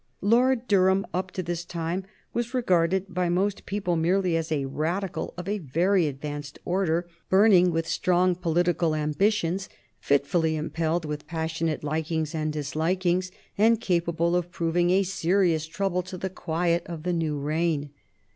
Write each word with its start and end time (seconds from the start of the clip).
Lord 0.21 0.67
Durham, 0.67 1.05
up 1.13 1.29
to 1.33 1.43
this 1.43 1.63
time, 1.63 2.05
was 2.33 2.55
regarded 2.55 3.13
by 3.13 3.29
most 3.29 3.67
people 3.67 3.95
merely 3.95 4.35
as 4.35 4.51
a 4.51 4.65
Radical 4.65 5.31
of 5.37 5.47
a 5.47 5.59
very 5.59 6.07
advanced 6.07 6.57
order, 6.65 7.07
burning 7.29 7.69
with 7.69 7.87
strong 7.87 8.33
political 8.33 8.95
ambitions, 8.95 9.69
fitfully 9.99 10.55
impelled 10.55 11.05
with 11.05 11.27
passionate 11.27 11.83
likings 11.83 12.33
and 12.33 12.51
dislikings, 12.51 13.29
and 13.59 13.79
capable 13.79 14.35
of 14.35 14.49
proving 14.49 14.89
a 14.89 15.03
serious 15.03 15.67
trouble 15.67 16.01
to 16.01 16.17
the 16.17 16.31
quiet 16.31 16.81
of 16.87 17.03
the 17.03 17.13
new 17.13 17.37
reign. 17.37 17.91